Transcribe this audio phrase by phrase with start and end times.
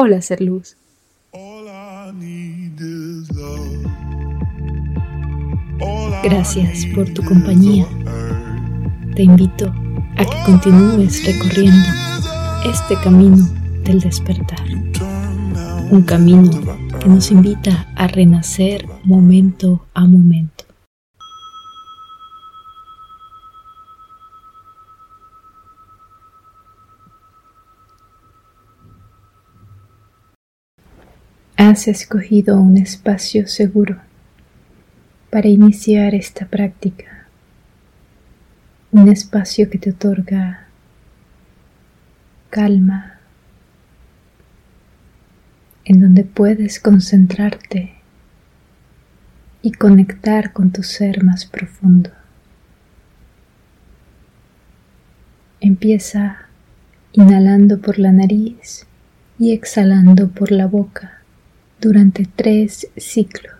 [0.00, 0.76] Hola, ser luz.
[6.22, 7.84] Gracias por tu compañía.
[9.16, 9.74] Te invito
[10.16, 11.88] a que continúes recorriendo
[12.64, 13.44] este camino
[13.82, 14.64] del despertar.
[15.90, 16.48] Un camino
[17.00, 20.57] que nos invita a renacer momento a momento.
[31.60, 33.96] Has escogido un espacio seguro
[35.28, 37.26] para iniciar esta práctica,
[38.92, 40.68] un espacio que te otorga
[42.48, 43.18] calma,
[45.84, 47.92] en donde puedes concentrarte
[49.60, 52.10] y conectar con tu ser más profundo.
[55.58, 56.36] Empieza
[57.14, 58.86] inhalando por la nariz
[59.40, 61.17] y exhalando por la boca
[61.80, 63.57] durante tres ciclos.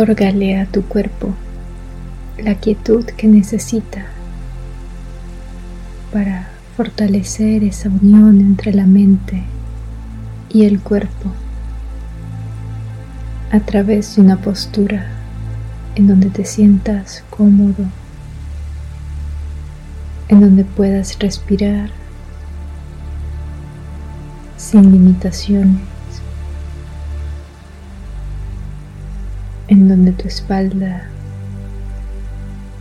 [0.00, 1.34] Otórgale a tu cuerpo
[2.42, 4.06] la quietud que necesita
[6.10, 9.42] para fortalecer esa unión entre la mente
[10.48, 11.30] y el cuerpo
[13.52, 15.06] a través de una postura
[15.96, 17.84] en donde te sientas cómodo,
[20.28, 21.90] en donde puedas respirar
[24.56, 25.99] sin limitaciones.
[29.70, 31.04] En donde tu espalda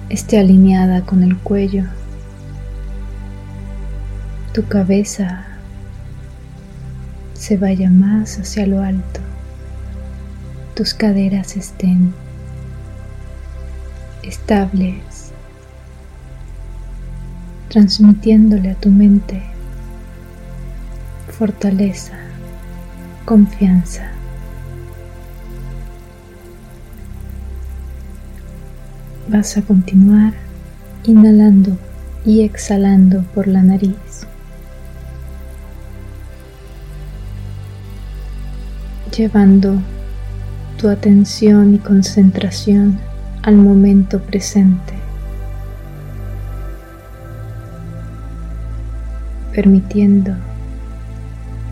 [0.10, 1.84] esté alineada con el cuello,
[4.54, 5.46] tu cabeza
[7.36, 9.20] se vaya más hacia lo alto,
[10.74, 12.12] tus caderas estén
[14.24, 15.32] estables,
[17.70, 19.44] transmitiéndole a tu mente
[21.38, 22.18] fortaleza,
[23.26, 24.19] confianza.
[29.32, 30.34] Vas a continuar
[31.04, 31.78] inhalando
[32.26, 34.26] y exhalando por la nariz.
[39.16, 39.76] Llevando
[40.80, 42.98] tu atención y concentración
[43.44, 44.96] al momento presente.
[49.54, 50.34] Permitiendo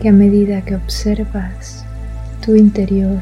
[0.00, 1.84] que a medida que observas
[2.40, 3.20] tu interior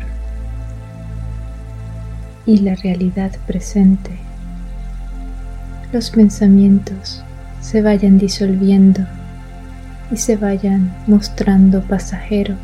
[2.44, 4.25] y la realidad presente,
[5.92, 7.22] los pensamientos
[7.60, 9.06] se vayan disolviendo
[10.10, 12.58] y se vayan mostrando pasajeros.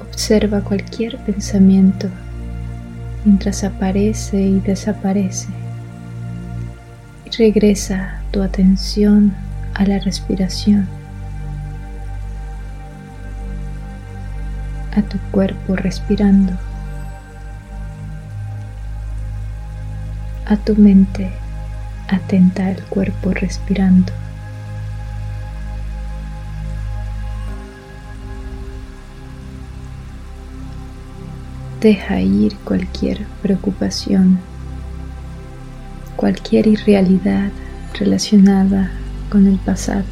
[0.00, 2.08] Observa cualquier pensamiento
[3.24, 5.48] mientras aparece y desaparece
[7.24, 9.34] y regresa tu atención
[9.74, 10.86] a la respiración,
[14.96, 16.52] a tu cuerpo respirando.
[20.46, 21.30] A tu mente
[22.08, 24.12] atenta al cuerpo respirando.
[31.80, 34.38] Deja ir cualquier preocupación,
[36.16, 37.50] cualquier irrealidad
[37.98, 38.90] relacionada
[39.30, 40.04] con el pasado,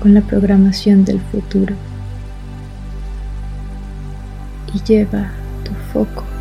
[0.00, 1.74] con la programación del futuro
[4.74, 5.30] y lleva
[5.64, 6.35] tu foco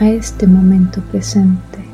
[0.00, 1.84] a este momento presente,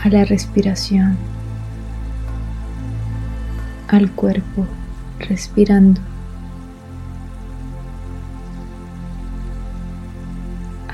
[0.00, 1.16] a la respiración,
[3.88, 4.64] al cuerpo
[5.18, 6.00] respirando,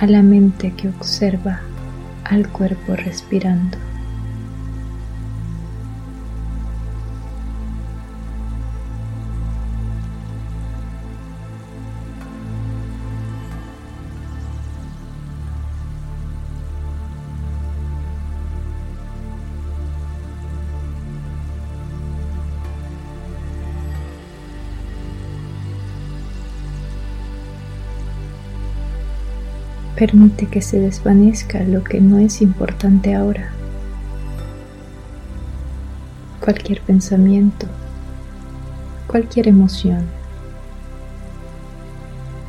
[0.00, 1.60] a la mente que observa
[2.24, 3.89] al cuerpo respirando.
[30.00, 33.50] Permite que se desvanezca lo que no es importante ahora.
[36.42, 37.66] Cualquier pensamiento,
[39.06, 40.06] cualquier emoción,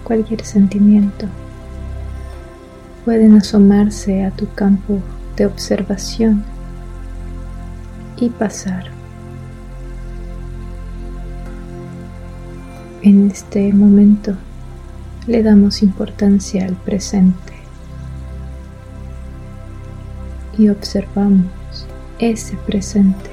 [0.06, 1.28] cualquier sentimiento
[3.04, 5.00] pueden asomarse a tu campo
[5.36, 6.46] de observación
[8.16, 8.86] y pasar.
[13.02, 14.38] En este momento
[15.28, 17.54] le damos importancia al presente
[20.58, 21.46] y observamos
[22.20, 23.30] ese presente.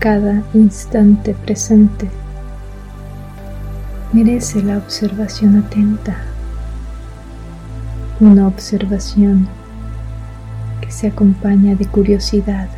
[0.00, 2.08] Cada instante presente
[4.12, 6.16] merece la observación atenta,
[8.20, 9.48] una observación
[10.80, 12.68] que se acompaña de curiosidad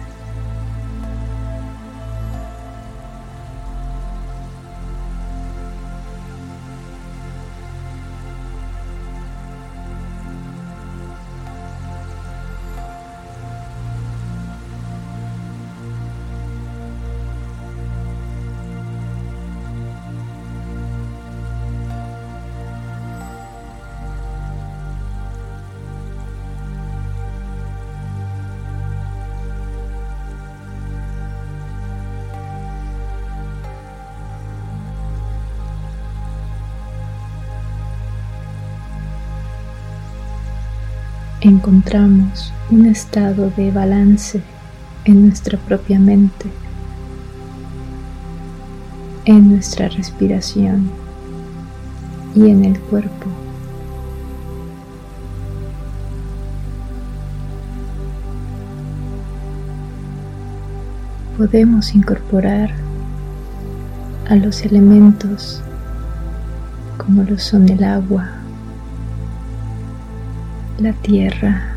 [41.41, 44.43] encontramos un estado de balance
[45.05, 46.51] en nuestra propia mente,
[49.25, 50.91] en nuestra respiración
[52.35, 53.27] y en el cuerpo.
[61.37, 62.75] Podemos incorporar
[64.29, 65.63] a los elementos
[66.97, 68.38] como lo son el agua,
[70.79, 71.75] la tierra,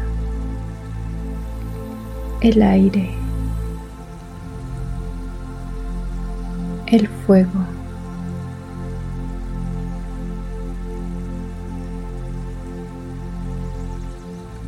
[2.42, 3.10] el aire,
[6.86, 7.50] el fuego.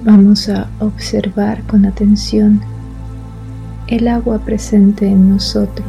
[0.03, 2.59] Vamos a observar con atención
[3.85, 5.87] el agua presente en nosotros.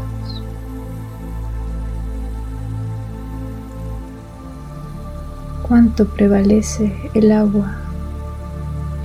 [5.66, 7.83] ¿Cuánto prevalece el agua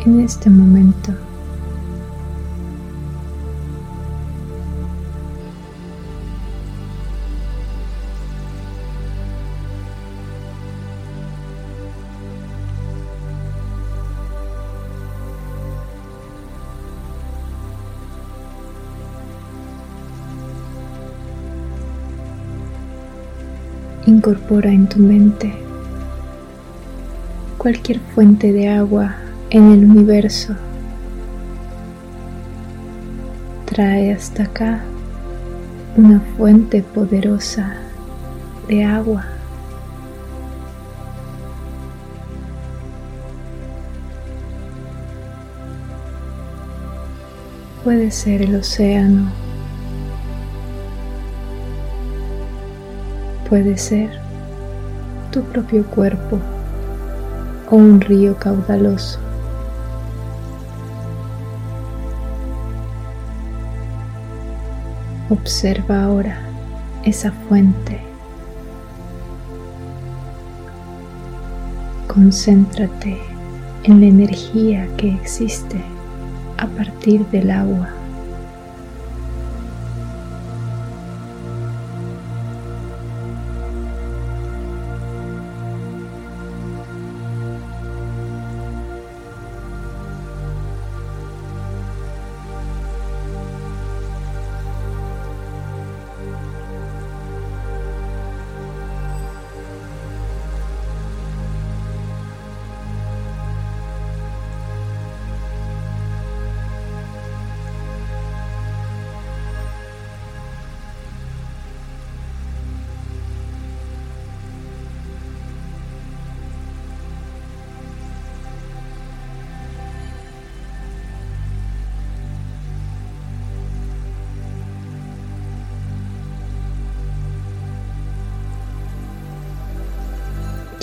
[0.05, 1.13] en este momento.
[24.05, 25.53] Incorpora en tu mente
[27.57, 29.15] cualquier fuente de agua
[29.51, 30.53] en el universo.
[33.65, 34.81] Trae hasta acá
[35.95, 37.73] una fuente poderosa
[38.67, 39.25] de agua.
[47.83, 49.31] Puede ser el océano.
[53.49, 54.11] Puede ser
[55.31, 56.37] tu propio cuerpo
[57.71, 59.28] o un río caudaloso.
[65.29, 66.39] Observa ahora
[67.03, 67.99] esa fuente.
[72.07, 73.19] Concéntrate
[73.83, 75.79] en la energía que existe
[76.57, 77.98] a partir del agua.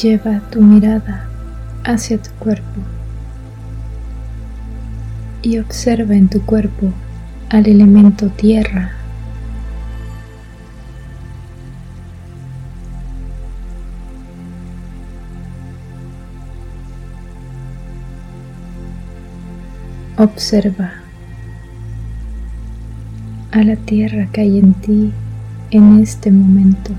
[0.00, 1.26] Lleva tu mirada
[1.82, 2.82] hacia tu cuerpo
[5.40, 6.92] y observa en tu cuerpo
[7.48, 8.92] al elemento tierra.
[20.18, 20.92] Observa
[23.50, 25.12] a la tierra que hay en ti
[25.70, 26.92] en este momento.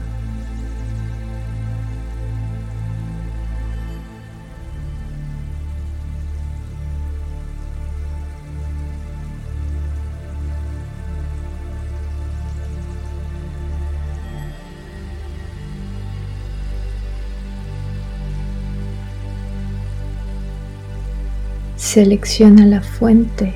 [21.98, 23.54] Selecciona la fuente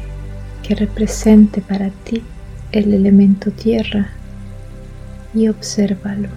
[0.63, 2.23] que represente para ti
[2.71, 4.09] el elemento tierra
[5.35, 6.27] y obsérvalo.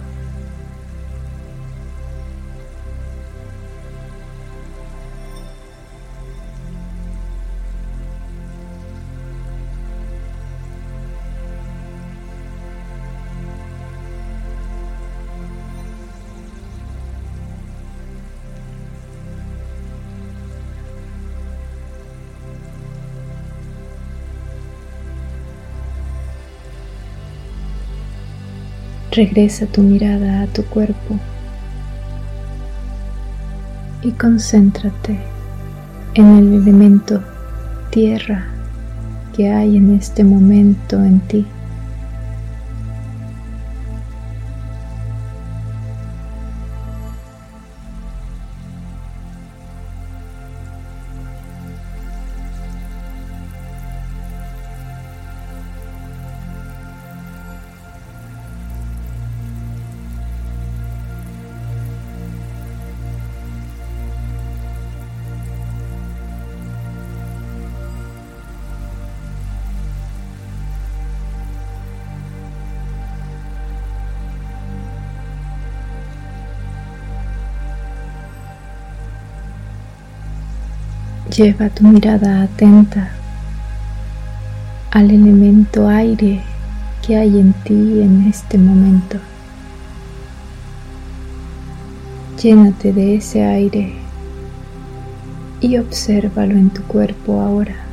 [29.15, 31.17] Regresa tu mirada a tu cuerpo
[34.03, 35.17] y concéntrate
[36.15, 37.23] en el elemento
[37.91, 38.45] tierra
[39.33, 41.45] que hay en este momento en ti.
[81.35, 83.09] Lleva tu mirada atenta
[84.91, 86.39] al elemento aire
[87.05, 89.17] que hay en ti en este momento.
[92.41, 93.95] Llénate de ese aire
[95.59, 97.84] y obsérvalo en tu cuerpo ahora.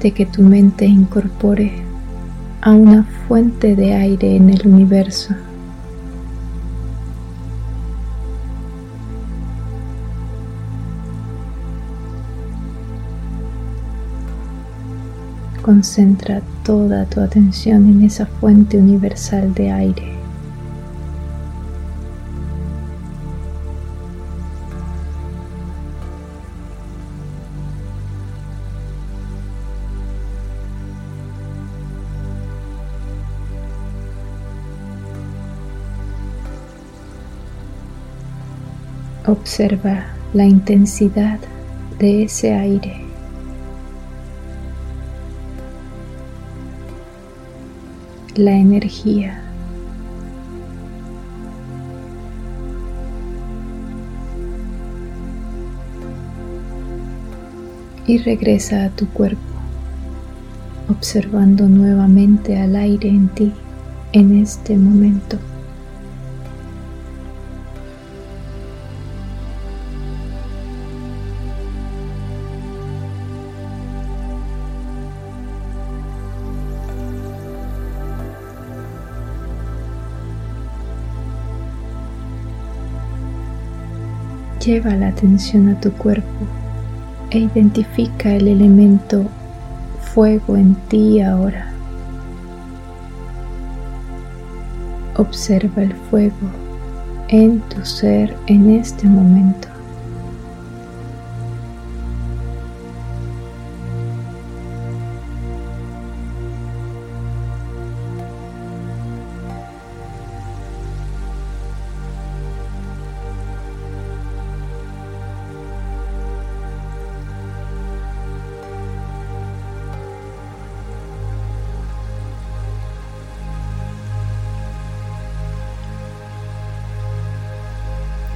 [0.00, 1.72] Permite que tu mente incorpore
[2.62, 5.34] a una fuente de aire en el universo.
[15.60, 20.19] Concentra toda tu atención en esa fuente universal de aire.
[39.30, 41.38] Observa la intensidad
[42.00, 43.00] de ese aire.
[48.34, 49.40] La energía.
[58.08, 59.38] Y regresa a tu cuerpo,
[60.88, 63.52] observando nuevamente al aire en ti
[64.12, 65.38] en este momento.
[84.64, 86.46] Lleva la atención a tu cuerpo
[87.30, 89.24] e identifica el elemento
[90.12, 91.72] fuego en ti ahora.
[95.16, 96.50] Observa el fuego
[97.28, 99.69] en tu ser en este momento.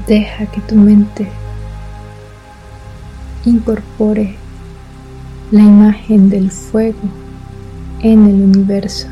[0.07, 1.29] Deja que tu mente
[3.45, 4.37] incorpore
[5.51, 6.99] la imagen del fuego
[8.03, 9.09] en el universo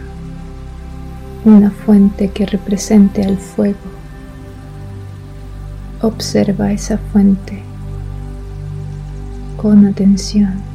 [1.45, 3.79] una fuente que represente al fuego.
[6.01, 7.63] Observa esa fuente
[9.57, 10.72] con atención.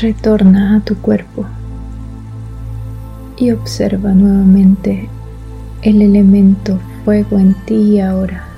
[0.00, 1.44] Retorna a tu cuerpo
[3.36, 5.10] y observa nuevamente
[5.82, 8.49] el elemento fuego en ti ahora.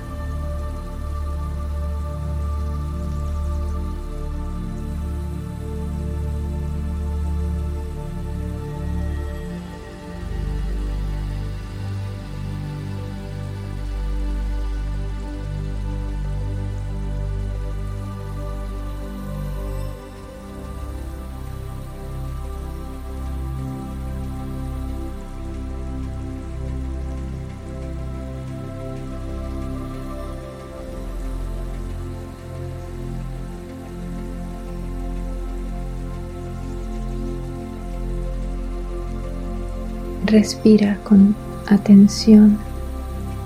[40.32, 41.36] Respira con
[41.66, 42.56] atención,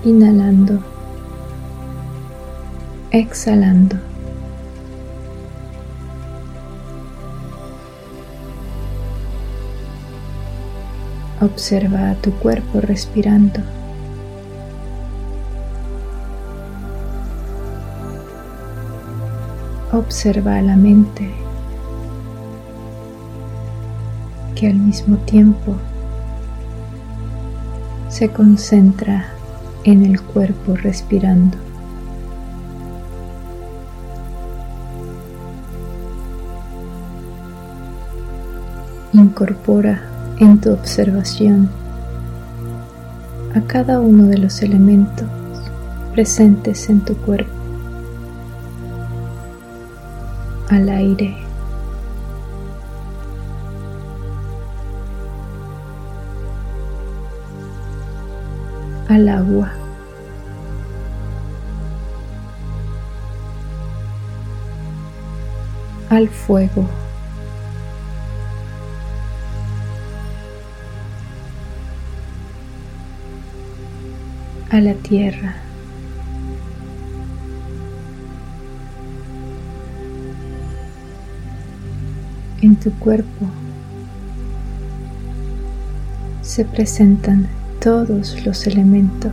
[0.05, 0.79] inhalando,
[3.11, 3.97] exhalando.
[11.41, 13.59] Observa a tu cuerpo respirando.
[19.91, 21.29] Observa a la mente
[24.55, 25.75] que al mismo tiempo
[28.17, 29.27] se concentra
[29.83, 31.55] en el cuerpo respirando.
[39.13, 40.01] Incorpora
[40.39, 41.69] en tu observación
[43.53, 45.27] a cada uno de los elementos
[46.13, 47.51] presentes en tu cuerpo,
[50.69, 51.46] al aire,
[59.17, 59.71] al agua.
[66.09, 66.87] al fuego.
[74.69, 75.55] a la tierra.
[82.61, 83.45] En tu cuerpo
[86.41, 87.47] se presentan
[87.87, 89.31] todos los elementos.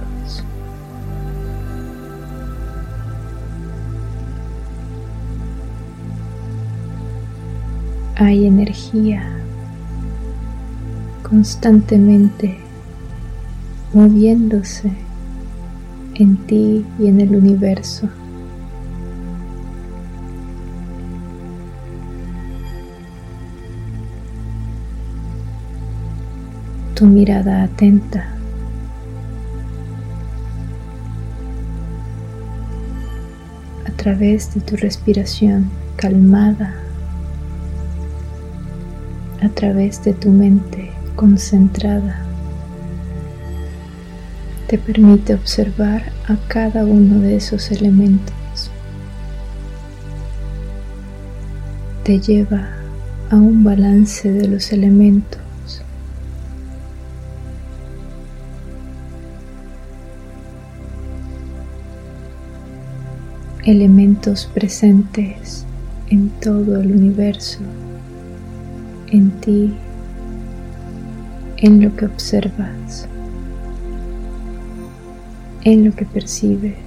[8.15, 9.25] Hay energía
[11.29, 12.57] constantemente
[13.93, 14.93] moviéndose
[16.15, 18.09] en ti y en el universo.
[26.95, 28.34] Tu mirada atenta
[34.05, 36.75] través de tu respiración calmada,
[39.41, 42.23] a través de tu mente concentrada,
[44.67, 48.71] te permite observar a cada uno de esos elementos.
[52.03, 52.73] Te lleva
[53.31, 55.41] a un balance de los elementos
[63.65, 65.65] elementos presentes
[66.11, 67.61] en todo el universo,
[69.11, 69.73] en ti,
[71.57, 73.09] en lo que observas,
[75.63, 76.84] en lo que percibes.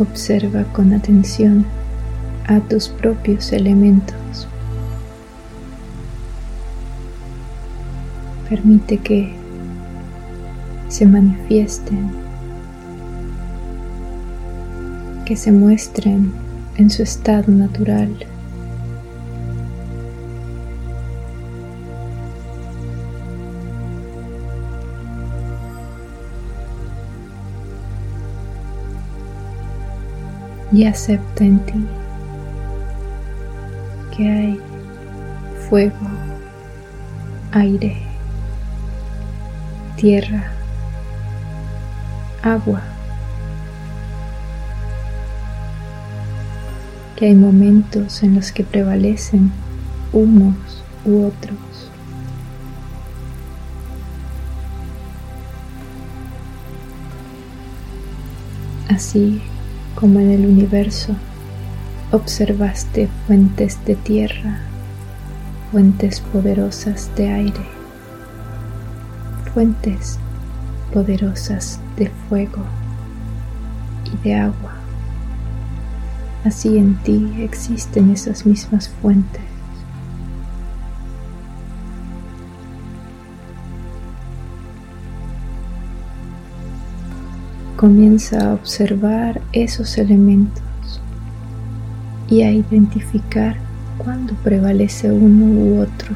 [0.00, 1.66] Observa con atención
[2.46, 4.48] a tus propios elementos.
[8.48, 9.34] Permite que
[10.88, 12.10] se manifiesten,
[15.26, 16.32] que se muestren
[16.78, 18.08] en su estado natural.
[30.80, 31.86] Y acepta en ti
[34.16, 34.60] que hay
[35.68, 36.08] fuego,
[37.52, 37.98] aire,
[39.96, 40.50] tierra,
[42.42, 42.80] agua,
[47.16, 49.52] que hay momentos en los que prevalecen
[50.14, 51.58] unos u otros.
[58.88, 59.42] Así
[59.94, 61.14] como en el universo
[62.12, 64.60] observaste fuentes de tierra,
[65.70, 67.66] fuentes poderosas de aire,
[69.54, 70.18] fuentes
[70.92, 72.64] poderosas de fuego
[74.12, 74.74] y de agua.
[76.44, 79.49] Así en ti existen esas mismas fuentes.
[87.80, 91.00] Comienza a observar esos elementos
[92.28, 93.56] y a identificar
[93.96, 96.14] cuándo prevalece uno u otro.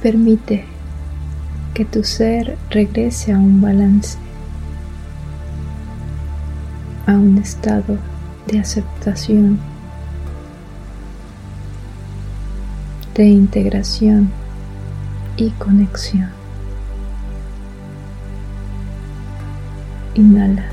[0.00, 0.64] Permite
[1.74, 4.16] que tu ser regrese a un balance,
[7.08, 7.98] a un estado
[8.46, 9.58] de aceptación,
[13.16, 14.30] de integración
[15.36, 16.37] y conexión.
[20.18, 20.64] Inhala.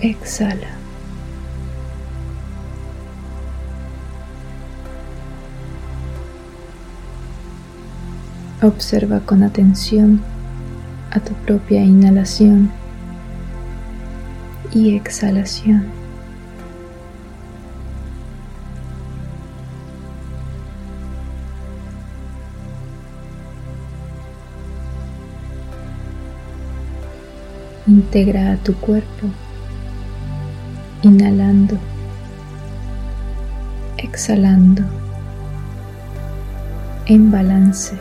[0.00, 0.68] Exhala.
[8.62, 10.22] Observa con atención
[11.10, 12.70] a tu propia inhalación
[14.72, 15.99] y exhalación.
[27.86, 29.26] Integra a tu cuerpo,
[31.02, 31.78] inhalando,
[33.96, 34.82] exhalando,
[37.06, 37.96] en balance.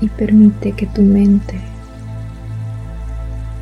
[0.00, 1.60] Y permite que tu mente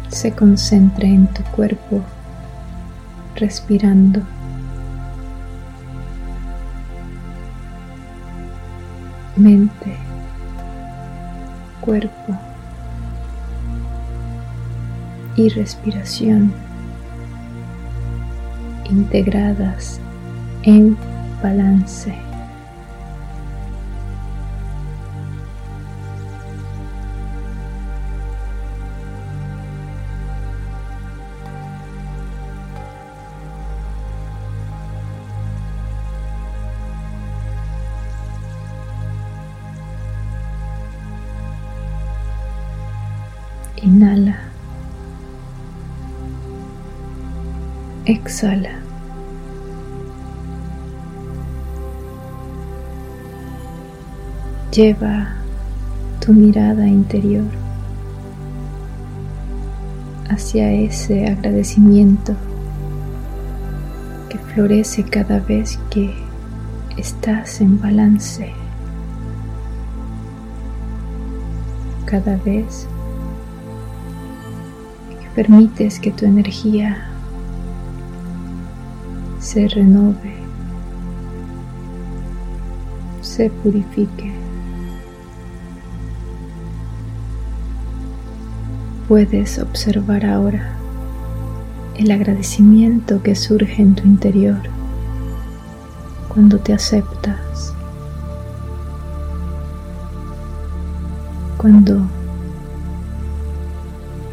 [0.08, 2.00] se concentre en tu cuerpo,
[3.36, 4.22] respirando.
[9.36, 10.05] Mente
[11.86, 12.36] cuerpo
[15.36, 16.52] y respiración
[18.90, 20.00] integradas
[20.64, 20.96] en
[21.42, 22.25] balance.
[48.06, 48.70] Exhala.
[54.70, 55.34] Lleva
[56.20, 57.48] tu mirada interior
[60.30, 62.36] hacia ese agradecimiento
[64.28, 66.14] que florece cada vez que
[66.96, 68.52] estás en balance.
[72.04, 72.86] Cada vez
[75.34, 77.15] permites que tu energía
[79.56, 80.34] se renove,
[83.22, 84.30] se purifique.
[89.08, 90.76] Puedes observar ahora
[91.96, 94.60] el agradecimiento que surge en tu interior
[96.28, 97.72] cuando te aceptas,
[101.56, 102.02] cuando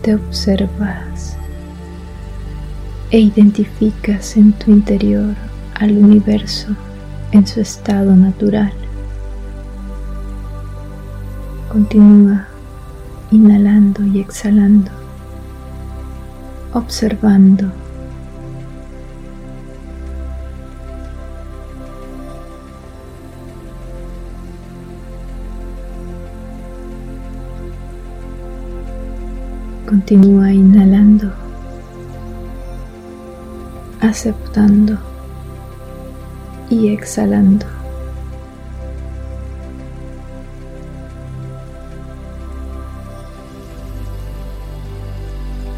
[0.02, 1.38] te observas
[3.14, 5.36] e identificas en tu interior
[5.76, 6.76] al universo
[7.32, 8.74] en su estado natural.
[11.72, 12.48] Continúa
[13.30, 14.90] inhalando y exhalando,
[16.74, 17.72] observando
[29.86, 31.43] Continúa inhalando,
[34.04, 34.98] aceptando
[36.70, 37.66] y exhalando.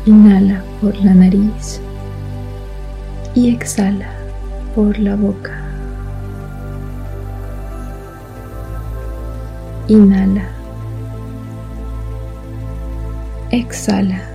[0.05, 1.79] Inhala por la nariz
[3.35, 4.09] y exhala
[4.73, 5.61] por la boca.
[9.87, 10.47] Inhala.
[13.51, 14.34] Exhala.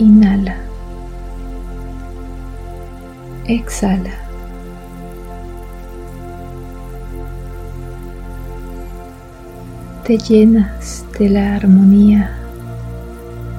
[0.00, 0.56] Inhala.
[3.44, 4.14] Exhala.
[10.04, 12.30] Te llenas de la armonía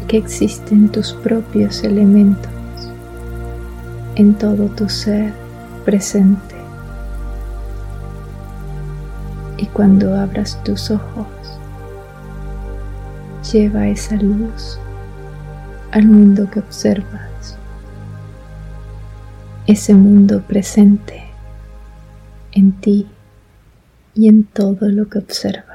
[0.08, 2.52] que existe en tus propios elementos,
[4.16, 5.34] en todo tu ser
[5.86, 6.56] presente.
[9.58, 11.28] Y cuando abras tus ojos,
[13.52, 14.80] lleva esa luz
[15.92, 17.58] al mundo que observas,
[19.68, 21.24] ese mundo presente
[22.52, 23.08] en ti
[24.16, 25.71] y en todo lo que observas.